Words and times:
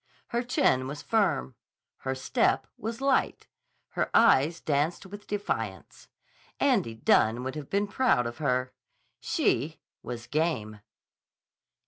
Her 0.29 0.41
chin 0.41 0.87
was 0.87 1.03
firm. 1.03 1.53
Her 1.97 2.15
step 2.15 2.65
was 2.75 3.01
light. 3.01 3.45
Her 3.89 4.09
eyes 4.15 4.59
danced 4.59 5.05
with 5.05 5.27
defiance. 5.27 6.07
Andy 6.59 6.95
Dunne 6.95 7.43
would 7.43 7.53
have 7.53 7.69
been 7.69 7.85
proud 7.85 8.25
of 8.25 8.39
her. 8.39 8.73
She 9.19 9.79
was 10.01 10.25
game. 10.25 10.79